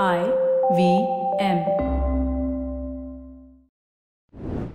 I 0.00 0.24
V 0.74 1.06
M. 1.38 1.58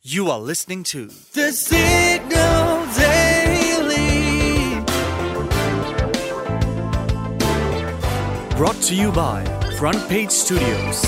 You 0.00 0.30
are 0.30 0.40
listening 0.40 0.84
to 0.84 1.04
The 1.34 1.52
Signal 1.52 2.86
Daily. 2.96 4.80
Brought 8.56 8.80
to 8.84 8.94
you 8.94 9.12
by 9.12 9.44
Front 9.78 10.08
Page 10.08 10.30
Studios. 10.30 11.04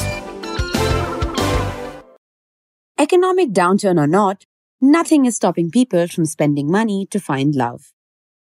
Economic 2.98 3.52
downturn 3.52 3.98
or 3.98 4.06
not, 4.06 4.44
nothing 4.82 5.24
is 5.24 5.36
stopping 5.36 5.70
people 5.70 6.08
from 6.08 6.26
spending 6.26 6.70
money 6.70 7.06
to 7.10 7.18
find 7.18 7.54
love. 7.54 7.94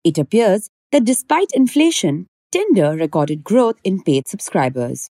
It 0.03 0.17
appears 0.17 0.71
that 0.91 1.05
despite 1.05 1.51
inflation, 1.53 2.25
Tinder 2.51 2.95
recorded 2.95 3.43
growth 3.43 3.75
in 3.83 4.01
paid 4.01 4.27
subscribers. 4.27 5.11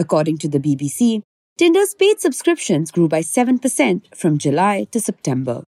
According 0.00 0.38
to 0.38 0.48
the 0.48 0.58
BBC, 0.58 1.20
Tinder's 1.58 1.94
paid 1.94 2.22
subscriptions 2.22 2.90
grew 2.90 3.06
by 3.06 3.20
7% 3.20 4.16
from 4.16 4.38
July 4.38 4.86
to 4.92 4.98
September. 4.98 5.62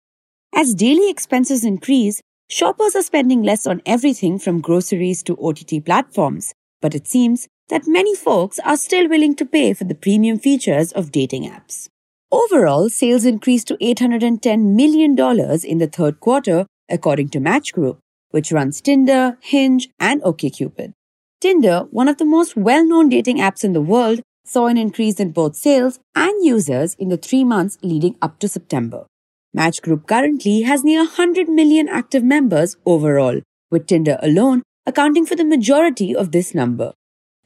As 0.54 0.72
daily 0.72 1.10
expenses 1.10 1.64
increase, 1.64 2.20
shoppers 2.48 2.94
are 2.94 3.02
spending 3.02 3.42
less 3.42 3.66
on 3.66 3.82
everything 3.84 4.38
from 4.38 4.60
groceries 4.60 5.24
to 5.24 5.36
OTT 5.36 5.84
platforms, 5.84 6.54
but 6.80 6.94
it 6.94 7.08
seems 7.08 7.48
that 7.70 7.88
many 7.88 8.14
folks 8.14 8.60
are 8.60 8.76
still 8.76 9.08
willing 9.08 9.34
to 9.34 9.44
pay 9.44 9.72
for 9.74 9.82
the 9.82 9.96
premium 9.96 10.38
features 10.38 10.92
of 10.92 11.10
dating 11.10 11.50
apps. 11.50 11.88
Overall, 12.30 12.88
sales 12.88 13.24
increased 13.24 13.66
to 13.66 13.76
$810 13.78 14.76
million 14.76 15.18
in 15.64 15.78
the 15.78 15.90
third 15.92 16.20
quarter, 16.20 16.66
according 16.88 17.30
to 17.30 17.40
Match 17.40 17.72
Group, 17.72 17.98
which 18.30 18.52
runs 18.52 18.80
Tinder, 18.80 19.38
Hinge, 19.40 19.88
and 19.98 20.22
OkCupid. 20.22 20.92
Tinder, 21.40 21.86
one 21.90 22.06
of 22.06 22.18
the 22.18 22.26
most 22.26 22.54
well-known 22.54 23.08
dating 23.08 23.38
apps 23.38 23.64
in 23.64 23.72
the 23.72 23.80
world, 23.80 24.20
saw 24.44 24.66
an 24.66 24.76
increase 24.76 25.18
in 25.18 25.30
both 25.30 25.56
sales 25.56 25.98
and 26.14 26.44
users 26.44 26.94
in 26.96 27.08
the 27.08 27.16
three 27.16 27.44
months 27.44 27.78
leading 27.82 28.14
up 28.20 28.38
to 28.40 28.48
September. 28.48 29.06
Match 29.54 29.80
Group 29.80 30.06
currently 30.06 30.62
has 30.62 30.84
near 30.84 31.00
100 31.00 31.48
million 31.48 31.88
active 31.88 32.22
members 32.22 32.76
overall, 32.84 33.40
with 33.70 33.86
Tinder 33.86 34.18
alone 34.22 34.62
accounting 34.84 35.24
for 35.24 35.34
the 35.34 35.44
majority 35.44 36.14
of 36.14 36.30
this 36.30 36.54
number. 36.54 36.92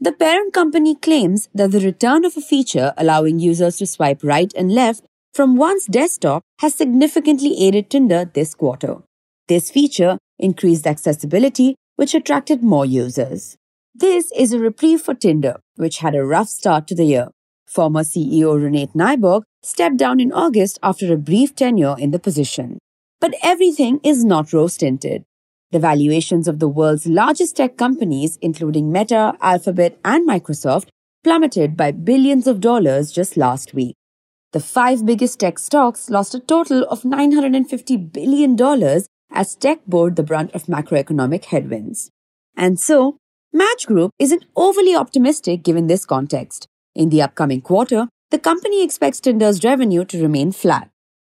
The 0.01 0.13
parent 0.13 0.53
company 0.53 0.97
claims 0.97 1.49
that 1.55 1.71
the 1.71 1.79
return 1.79 2.25
of 2.25 2.37
a 2.37 2.41
feature 2.41 2.95
allowing 2.97 3.39
users 3.39 3.77
to 3.77 3.87
swipe 3.87 4.25
right 4.25 4.53
and 4.57 4.73
left 4.73 5.05
from 5.33 5.57
one's 5.57 5.87
desktop 5.87 6.43
has 6.61 6.75
significantly 6.75 7.65
aided 7.65 7.91
Tinder 7.91 8.25
this 8.25 8.57
quarter. 8.57 8.97
This 9.47 9.71
feature 9.71 10.19
increased 10.39 10.87
accessibility, 10.87 11.77
which 11.95 12.15
attracted 12.15 12.61
more 12.63 12.85
users. 12.85 13.57
This 13.97 14.33
is 14.37 14.53
a 14.53 14.59
reprieve 14.59 15.03
for 15.03 15.15
Tinder, 15.15 15.61
which 15.77 15.99
had 15.99 16.17
a 16.17 16.25
rough 16.25 16.49
start 16.49 16.89
to 16.89 16.97
the 16.97 17.05
year. 17.05 17.29
Former 17.69 18.01
CEO 18.01 18.59
Renate 18.59 18.93
Nyberg 18.93 19.43
stepped 19.63 19.99
down 19.99 20.19
in 20.19 20.33
August 20.33 20.81
after 20.83 21.13
a 21.13 21.17
brief 21.17 21.55
tenure 21.55 21.95
in 21.97 22.11
the 22.11 22.19
position. 22.19 22.79
But 23.21 23.35
everything 23.41 24.01
is 24.03 24.25
not 24.25 24.53
rose 24.53 24.77
tinted. 24.77 25.23
The 25.71 25.79
valuations 25.79 26.49
of 26.49 26.59
the 26.59 26.67
world's 26.69 27.07
largest 27.07 27.55
tech 27.55 27.77
companies, 27.77 28.37
including 28.43 28.91
Meta, 28.91 29.35
Alphabet, 29.41 29.97
and 30.05 30.29
Microsoft, 30.29 30.89
plummeted 31.23 31.77
by 31.77 31.93
billions 31.93 32.49
of 32.49 32.61
dollars 32.61 33.13
just 33.13 33.37
last 33.37 33.75
week. 33.75 33.95
The 34.51 34.59
five 34.59 35.07
biggest 35.07 35.39
tech 35.39 35.57
stocks 35.57 36.11
lost 36.11 36.35
a 36.35 36.41
total 36.41 36.83
of 36.89 37.03
$950 37.03 38.13
billion 38.13 38.61
as 39.31 39.55
tech 39.55 39.87
bore 39.87 40.11
the 40.11 40.25
brunt 40.25 40.53
of 40.53 40.65
macroeconomic 40.65 41.45
headwinds. 41.45 42.11
And 42.57 42.81
so, 42.81 43.19
Match 43.57 43.87
Group 43.87 44.11
isn't 44.19 44.47
overly 44.57 44.97
optimistic 44.97 45.63
given 45.63 45.87
this 45.87 46.05
context. 46.05 46.67
In 46.97 47.11
the 47.11 47.23
upcoming 47.23 47.61
quarter, 47.61 48.09
the 48.33 48.39
company 48.41 48.83
expects 48.83 49.21
Tinder's 49.21 49.63
revenue 49.63 50.05
to 50.07 50.21
remain 50.21 50.51
flat. 50.51 50.91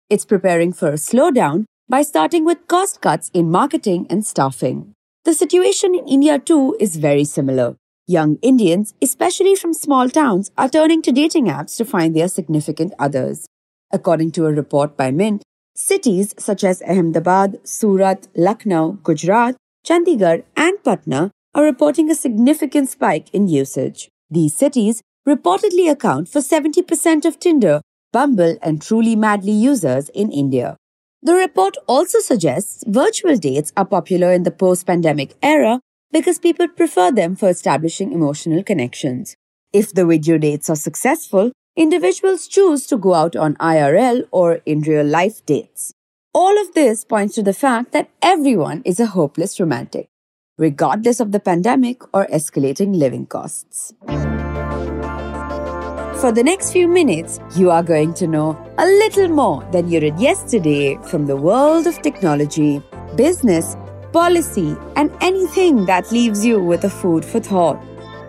It's 0.08 0.24
preparing 0.24 0.72
for 0.72 0.88
a 0.88 0.94
slowdown 0.94 1.66
by 1.90 2.00
starting 2.00 2.46
with 2.46 2.68
cost 2.68 3.02
cuts 3.02 3.30
in 3.34 3.50
marketing 3.50 4.06
and 4.08 4.24
staffing. 4.24 4.94
The 5.26 5.34
situation 5.34 5.94
in 5.94 6.08
India 6.08 6.38
too 6.38 6.74
is 6.80 6.96
very 6.96 7.24
similar. 7.24 7.76
Young 8.06 8.38
Indians, 8.40 8.94
especially 9.02 9.54
from 9.54 9.74
small 9.74 10.08
towns, 10.08 10.50
are 10.56 10.70
turning 10.70 11.02
to 11.02 11.12
dating 11.12 11.48
apps 11.48 11.76
to 11.76 11.84
find 11.84 12.16
their 12.16 12.28
significant 12.28 12.94
others. 12.98 13.44
According 13.92 14.30
to 14.32 14.46
a 14.46 14.54
report 14.54 14.96
by 14.96 15.10
Mint, 15.10 15.42
cities 15.74 16.34
such 16.38 16.64
as 16.64 16.80
Ahmedabad, 16.80 17.58
Surat, 17.64 18.26
Lucknow, 18.34 18.92
Gujarat, 19.02 19.56
Chandigarh, 19.86 20.44
and 20.56 20.82
Patna 20.82 21.30
are 21.56 21.64
reporting 21.64 22.10
a 22.10 22.14
significant 22.14 22.86
spike 22.86 23.32
in 23.32 23.48
usage. 23.48 24.10
These 24.30 24.52
cities 24.52 25.02
reportedly 25.26 25.90
account 25.90 26.28
for 26.28 26.40
70% 26.40 27.24
of 27.24 27.40
Tinder, 27.40 27.80
Bumble, 28.12 28.58
and 28.60 28.82
Truly 28.82 29.16
Madly 29.16 29.52
users 29.52 30.10
in 30.10 30.30
India. 30.30 30.76
The 31.22 31.32
report 31.32 31.78
also 31.86 32.18
suggests 32.18 32.84
virtual 32.86 33.36
dates 33.36 33.72
are 33.74 33.86
popular 33.86 34.32
in 34.32 34.42
the 34.42 34.50
post 34.50 34.86
pandemic 34.86 35.34
era 35.42 35.80
because 36.12 36.38
people 36.38 36.68
prefer 36.68 37.10
them 37.10 37.34
for 37.34 37.48
establishing 37.48 38.12
emotional 38.12 38.62
connections. 38.62 39.34
If 39.72 39.94
the 39.94 40.04
video 40.04 40.36
dates 40.36 40.68
are 40.68 40.76
successful, 40.76 41.52
individuals 41.74 42.48
choose 42.48 42.86
to 42.88 42.98
go 42.98 43.14
out 43.14 43.34
on 43.34 43.54
IRL 43.54 44.28
or 44.30 44.60
in 44.66 44.82
real 44.82 45.06
life 45.06 45.44
dates. 45.46 45.94
All 46.34 46.60
of 46.60 46.74
this 46.74 47.02
points 47.06 47.34
to 47.36 47.42
the 47.42 47.54
fact 47.54 47.92
that 47.92 48.10
everyone 48.20 48.82
is 48.84 49.00
a 49.00 49.06
hopeless 49.06 49.58
romantic, 49.58 50.08
regardless 50.58 51.20
of 51.20 51.32
the 51.32 51.40
pandemic 51.40 52.02
or 52.14 52.26
escalating 52.26 52.96
living 52.96 53.26
costs. 53.26 53.92
For 56.20 56.32
the 56.32 56.42
next 56.42 56.72
few 56.72 56.88
minutes, 56.88 57.38
you 57.56 57.70
are 57.70 57.82
going 57.82 58.14
to 58.14 58.26
know 58.26 58.56
a 58.78 58.86
little 58.86 59.28
more 59.28 59.62
than 59.70 59.90
you 59.90 60.00
did 60.00 60.18
yesterday 60.18 60.96
from 61.10 61.26
the 61.26 61.36
world 61.36 61.86
of 61.86 62.00
technology, 62.00 62.82
business, 63.16 63.76
policy, 64.12 64.74
and 64.96 65.12
anything 65.20 65.84
that 65.84 66.10
leaves 66.10 66.44
you 66.44 66.58
with 66.58 66.84
a 66.84 66.90
food 66.90 67.22
for 67.22 67.38
thought. 67.38 67.78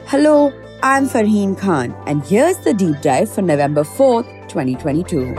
Hello, 0.05 0.51
I'm 0.83 1.07
Farheen 1.07 1.57
Khan, 1.57 1.95
and 2.07 2.23
here's 2.25 2.57
the 2.57 2.73
deep 2.73 3.01
dive 3.01 3.31
for 3.31 3.41
November 3.41 3.83
4th, 3.83 4.27
2022. 4.49 5.33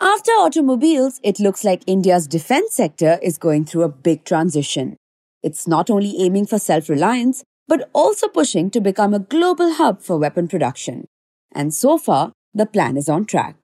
After 0.00 0.30
automobiles, 0.32 1.20
it 1.24 1.40
looks 1.40 1.64
like 1.64 1.82
India's 1.86 2.28
defense 2.28 2.76
sector 2.76 3.18
is 3.22 3.38
going 3.38 3.64
through 3.64 3.82
a 3.82 3.88
big 3.88 4.24
transition. 4.24 4.96
It's 5.42 5.66
not 5.66 5.90
only 5.90 6.20
aiming 6.20 6.46
for 6.46 6.58
self 6.58 6.88
reliance, 6.88 7.44
but 7.68 7.88
also 7.92 8.28
pushing 8.28 8.70
to 8.70 8.80
become 8.80 9.14
a 9.14 9.18
global 9.18 9.74
hub 9.74 10.02
for 10.02 10.18
weapon 10.18 10.48
production. 10.48 11.06
And 11.52 11.72
so 11.74 11.98
far, 11.98 12.32
the 12.54 12.66
plan 12.66 12.96
is 12.96 13.08
on 13.08 13.24
track. 13.24 13.56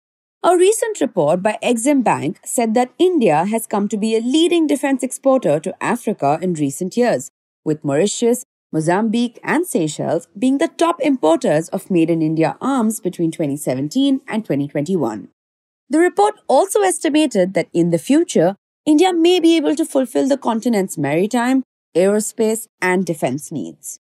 A 0.43 0.57
recent 0.57 1.01
report 1.01 1.43
by 1.43 1.59
Exim 1.63 2.05
Bank 2.05 2.39
said 2.45 2.75
that 2.75 2.93
India 2.99 3.45
has 3.45 3.67
come 3.67 3.89
to 3.89 3.97
be 3.97 4.15
a 4.15 4.21
leading 4.21 4.67
defense 4.67 5.03
exporter 5.03 5.59
to 5.61 5.75
Africa 5.83 6.39
in 6.41 6.55
recent 6.55 6.97
years, 6.97 7.31
with 7.65 7.85
Mauritius, 7.85 8.45
Mozambique, 8.73 9.41
and 9.43 9.67
Seychelles 9.67 10.29
being 10.39 10.59
the 10.59 10.69
top 10.69 11.01
importers 11.01 11.69
of 11.71 11.91
made 11.91 12.09
in 12.09 12.23
India 12.23 12.57
arms 12.61 13.01
between 13.01 13.31
2017 13.31 14.21
and 14.29 14.45
2021. 14.45 15.29
The 15.91 15.99
report 15.99 16.35
also 16.47 16.83
estimated 16.83 17.55
that 17.55 17.69
in 17.73 17.91
the 17.91 17.99
future, 17.99 18.55
India 18.87 19.13
may 19.13 19.41
be 19.41 19.57
able 19.57 19.75
to 19.75 19.85
fulfill 19.85 20.29
the 20.29 20.39
continent's 20.39 20.97
maritime, 20.97 21.63
aerospace, 21.99 22.69
and 22.81 23.05
defense 23.05 23.51
needs. 23.53 23.99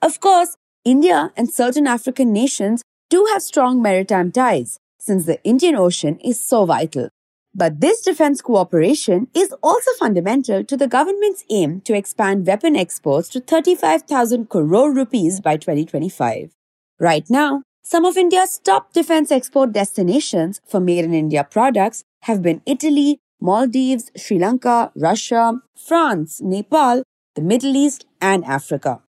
Of 0.00 0.20
course, 0.20 0.56
India 0.84 1.32
and 1.36 1.52
certain 1.52 1.86
African 1.86 2.32
nations 2.32 2.82
do 3.10 3.26
have 3.32 3.42
strong 3.42 3.82
maritime 3.82 4.32
ties, 4.32 4.78
since 4.98 5.26
the 5.26 5.42
Indian 5.44 5.76
Ocean 5.76 6.18
is 6.20 6.40
so 6.40 6.64
vital. 6.64 7.08
But 7.54 7.80
this 7.80 8.00
defense 8.00 8.40
cooperation 8.40 9.28
is 9.34 9.54
also 9.62 9.90
fundamental 9.98 10.64
to 10.64 10.76
the 10.76 10.88
government's 10.88 11.44
aim 11.50 11.82
to 11.82 11.94
expand 11.94 12.46
weapon 12.46 12.76
exports 12.76 13.28
to 13.30 13.40
35,000 13.40 14.48
crore 14.48 14.92
rupees 14.92 15.40
by 15.40 15.56
2025. 15.58 16.52
Right 16.98 17.28
now, 17.28 17.62
some 17.84 18.04
of 18.04 18.16
India's 18.16 18.58
top 18.62 18.92
defense 18.92 19.30
export 19.30 19.72
destinations 19.72 20.60
for 20.66 20.80
made 20.80 21.04
in 21.04 21.12
India 21.12 21.44
products 21.44 22.04
have 22.22 22.40
been 22.40 22.62
Italy, 22.64 23.18
Maldives, 23.40 24.10
Sri 24.16 24.38
Lanka, 24.38 24.92
Russia, 24.94 25.60
France, 25.76 26.40
Nepal, 26.40 27.02
the 27.34 27.42
Middle 27.42 27.76
East, 27.76 28.06
and 28.20 28.44
Africa. 28.44 29.00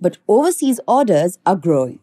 But 0.00 0.18
overseas 0.28 0.80
orders 0.86 1.38
are 1.44 1.56
growing. 1.56 2.00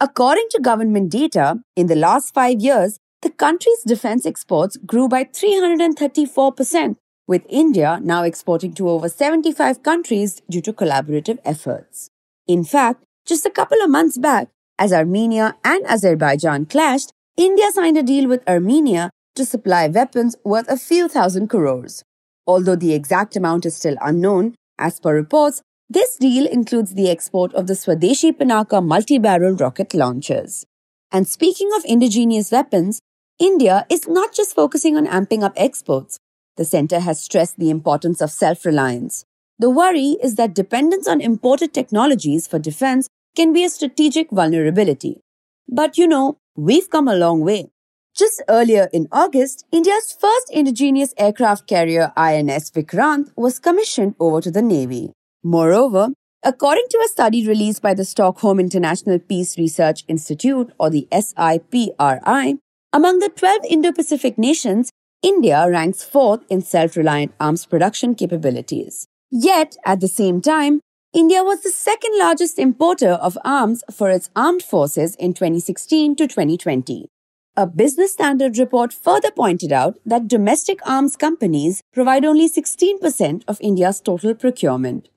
According 0.00 0.46
to 0.50 0.60
government 0.60 1.10
data, 1.10 1.60
in 1.76 1.86
the 1.86 1.96
last 1.96 2.32
five 2.32 2.60
years, 2.60 2.98
the 3.22 3.30
country's 3.30 3.82
defense 3.86 4.24
exports 4.24 4.78
grew 4.78 5.08
by 5.08 5.24
334%, 5.24 6.96
with 7.28 7.42
India 7.48 8.00
now 8.02 8.22
exporting 8.22 8.72
to 8.74 8.88
over 8.88 9.08
75 9.08 9.82
countries 9.82 10.40
due 10.48 10.62
to 10.62 10.72
collaborative 10.72 11.38
efforts. 11.44 12.08
In 12.46 12.64
fact, 12.64 13.04
just 13.26 13.44
a 13.44 13.50
couple 13.50 13.80
of 13.82 13.90
months 13.90 14.16
back, 14.16 14.48
as 14.78 14.92
Armenia 14.92 15.56
and 15.62 15.84
Azerbaijan 15.86 16.64
clashed, 16.64 17.12
India 17.36 17.70
signed 17.72 17.98
a 17.98 18.02
deal 18.02 18.26
with 18.26 18.48
Armenia 18.48 19.10
to 19.34 19.44
supply 19.44 19.86
weapons 19.86 20.34
worth 20.44 20.68
a 20.68 20.76
few 20.76 21.08
thousand 21.08 21.48
crores. 21.48 22.02
Although 22.46 22.76
the 22.76 22.94
exact 22.94 23.36
amount 23.36 23.66
is 23.66 23.76
still 23.76 23.96
unknown, 24.00 24.54
as 24.80 24.98
per 24.98 25.14
reports, 25.14 25.62
This 25.92 26.14
deal 26.14 26.46
includes 26.46 26.94
the 26.94 27.10
export 27.10 27.52
of 27.52 27.66
the 27.66 27.72
Swadeshi 27.72 28.30
Pinaka 28.30 28.80
multi-barrel 28.80 29.56
rocket 29.56 29.92
launchers. 29.92 30.64
And 31.10 31.26
speaking 31.26 31.68
of 31.76 31.84
indigenous 31.84 32.52
weapons, 32.52 33.00
India 33.40 33.86
is 33.90 34.06
not 34.06 34.32
just 34.32 34.54
focusing 34.54 34.96
on 34.96 35.08
amping 35.08 35.42
up 35.42 35.52
exports. 35.56 36.20
The 36.56 36.64
center 36.64 37.00
has 37.00 37.20
stressed 37.20 37.58
the 37.58 37.70
importance 37.70 38.20
of 38.20 38.30
self-reliance. 38.30 39.24
The 39.58 39.68
worry 39.68 40.16
is 40.22 40.36
that 40.36 40.54
dependence 40.54 41.08
on 41.08 41.20
imported 41.20 41.74
technologies 41.74 42.46
for 42.46 42.60
defense 42.60 43.08
can 43.34 43.52
be 43.52 43.64
a 43.64 43.68
strategic 43.68 44.30
vulnerability. 44.30 45.22
But 45.68 45.98
you 45.98 46.06
know, 46.06 46.38
we've 46.54 46.88
come 46.88 47.08
a 47.08 47.16
long 47.16 47.40
way. 47.40 47.70
Just 48.20 48.42
earlier 48.50 48.86
in 48.92 49.08
August, 49.10 49.64
India's 49.72 50.12
first 50.12 50.50
indigenous 50.52 51.14
aircraft 51.16 51.66
carrier 51.66 52.12
INS 52.18 52.70
Vikrant 52.70 53.32
was 53.34 53.58
commissioned 53.58 54.14
over 54.20 54.42
to 54.42 54.50
the 54.50 54.60
Navy. 54.60 55.14
Moreover, 55.42 56.08
according 56.42 56.84
to 56.90 56.98
a 57.02 57.08
study 57.08 57.48
released 57.48 57.80
by 57.80 57.94
the 57.94 58.04
Stockholm 58.04 58.60
International 58.60 59.18
Peace 59.18 59.56
Research 59.56 60.04
Institute 60.06 60.70
or 60.78 60.90
the 60.90 61.08
SIPRI, 61.10 62.58
among 62.92 63.20
the 63.20 63.30
12 63.30 63.60
Indo-Pacific 63.70 64.36
nations, 64.36 64.90
India 65.22 65.66
ranks 65.66 66.04
fourth 66.04 66.44
in 66.50 66.60
self-reliant 66.60 67.32
arms 67.40 67.64
production 67.64 68.14
capabilities. 68.14 69.06
Yet, 69.30 69.78
at 69.86 70.00
the 70.00 70.08
same 70.08 70.42
time, 70.42 70.80
India 71.14 71.42
was 71.42 71.62
the 71.62 71.70
second 71.70 72.18
largest 72.18 72.58
importer 72.58 73.12
of 73.12 73.38
arms 73.46 73.82
for 73.90 74.10
its 74.10 74.28
armed 74.36 74.62
forces 74.62 75.16
in 75.16 75.32
2016 75.32 76.16
to 76.16 76.26
2020. 76.26 77.08
A 77.56 77.66
Business 77.66 78.12
Standard 78.12 78.58
report 78.58 78.92
further 78.92 79.32
pointed 79.32 79.72
out 79.72 79.98
that 80.06 80.28
domestic 80.28 80.78
arms 80.88 81.16
companies 81.16 81.82
provide 81.92 82.24
only 82.24 82.48
16% 82.48 83.42
of 83.48 83.60
India's 83.60 84.00
total 84.00 84.36
procurement. 84.36 85.08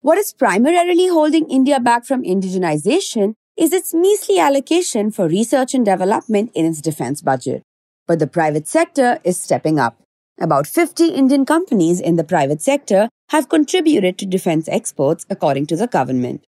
What 0.00 0.16
is 0.16 0.32
primarily 0.32 1.08
holding 1.08 1.50
India 1.50 1.78
back 1.78 2.06
from 2.06 2.22
indigenization 2.22 3.34
is 3.58 3.74
its 3.74 3.92
measly 3.92 4.38
allocation 4.38 5.10
for 5.10 5.28
research 5.28 5.74
and 5.74 5.84
development 5.84 6.50
in 6.54 6.64
its 6.64 6.80
defense 6.80 7.20
budget. 7.20 7.62
But 8.06 8.20
the 8.20 8.26
private 8.26 8.66
sector 8.66 9.18
is 9.22 9.38
stepping 9.38 9.78
up. 9.78 10.00
About 10.40 10.66
50 10.66 11.08
Indian 11.08 11.44
companies 11.44 12.00
in 12.00 12.16
the 12.16 12.24
private 12.24 12.62
sector 12.62 13.10
have 13.28 13.50
contributed 13.50 14.16
to 14.16 14.24
defense 14.24 14.66
exports, 14.68 15.26
according 15.28 15.66
to 15.66 15.76
the 15.76 15.88
government. 15.88 16.45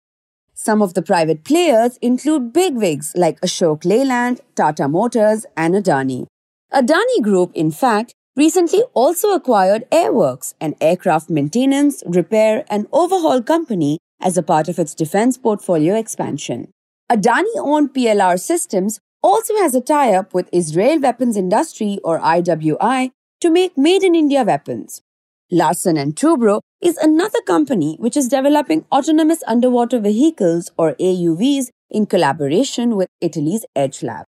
Some 0.59 0.81
of 0.81 0.95
the 0.95 1.03
private 1.03 1.43
players 1.43 1.97
include 1.97 2.51
bigwigs 2.51 3.13
like 3.15 3.39
Ashok 3.41 3.85
Leyland, 3.85 4.41
Tata 4.55 4.87
Motors, 4.87 5.45
and 5.55 5.75
Adani. 5.75 6.25
Adani 6.73 7.21
Group, 7.21 7.51
in 7.53 7.69
fact, 7.69 8.15
recently 8.35 8.81
also 8.95 9.35
acquired 9.35 9.87
Airworks, 9.91 10.55
an 10.59 10.73
aircraft 10.81 11.29
maintenance, 11.29 12.01
repair, 12.07 12.65
and 12.71 12.87
overhaul 12.91 13.43
company 13.43 13.99
as 14.19 14.35
a 14.35 14.41
part 14.41 14.67
of 14.67 14.79
its 14.79 14.95
defense 14.95 15.37
portfolio 15.37 15.95
expansion. 15.95 16.71
Adani 17.07 17.57
owned 17.57 17.93
PLR 17.93 18.39
Systems 18.39 18.99
also 19.21 19.55
has 19.57 19.75
a 19.75 19.79
tie 19.79 20.15
up 20.15 20.33
with 20.33 20.49
Israel 20.51 20.99
Weapons 20.99 21.37
Industry 21.37 21.99
or 22.03 22.19
IWI 22.19 23.11
to 23.41 23.51
make 23.51 23.77
made 23.77 24.01
in 24.01 24.15
India 24.15 24.43
weapons. 24.43 25.03
Larsen 25.51 25.97
and 25.97 26.15
Toubro 26.15 26.61
is 26.81 26.97
another 26.97 27.41
company 27.41 27.95
which 27.99 28.15
is 28.15 28.27
developing 28.27 28.85
autonomous 28.91 29.43
underwater 29.47 29.99
vehicles 29.99 30.71
or 30.77 30.93
AUVs 30.93 31.69
in 31.89 32.05
collaboration 32.05 32.95
with 32.95 33.09
Italy's 33.19 33.65
Edge 33.75 34.03
Lab. 34.03 34.25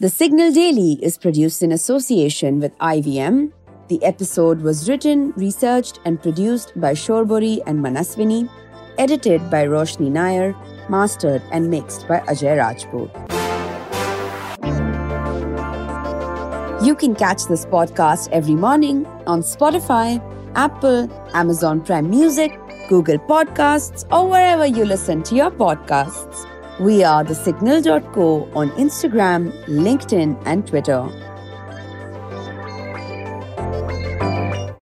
The 0.00 0.08
Signal 0.08 0.50
Daily 0.52 0.98
is 1.00 1.16
produced 1.16 1.62
in 1.62 1.70
association 1.70 2.58
with 2.58 2.76
IVM. 2.78 3.52
The 3.88 4.02
episode 4.02 4.62
was 4.62 4.88
written, 4.88 5.32
researched, 5.36 6.00
and 6.04 6.20
produced 6.20 6.72
by 6.80 6.94
Shorbori 6.94 7.60
and 7.66 7.78
Manaswini, 7.78 8.50
edited 8.98 9.48
by 9.48 9.66
Roshni 9.66 10.10
Nair, 10.10 10.56
mastered 10.88 11.42
and 11.52 11.70
mixed 11.70 12.08
by 12.08 12.18
Ajay 12.20 12.58
Rajput. 12.58 13.10
You 16.84 16.94
can 16.96 17.14
catch 17.14 17.46
this 17.46 17.64
podcast 17.64 18.28
every 18.32 18.56
morning 18.56 19.06
on 19.26 19.40
Spotify, 19.40 20.20
Apple, 20.56 21.10
Amazon 21.34 21.80
Prime 21.80 22.08
Music, 22.08 22.58
Google 22.88 23.18
Podcasts, 23.18 24.04
or 24.12 24.28
wherever 24.28 24.66
you 24.66 24.84
listen 24.84 25.22
to 25.24 25.34
your 25.34 25.50
podcasts. 25.50 26.46
We 26.80 27.04
are 27.04 27.22
the 27.24 27.34
signal.co 27.34 28.50
on 28.54 28.70
Instagram, 28.70 29.52
LinkedIn, 29.66 30.42
and 30.44 30.66
Twitter. 30.66 31.08